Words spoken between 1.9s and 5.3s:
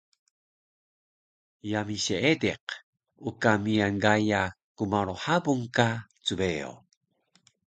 Seediq uka miyan gaya kmaro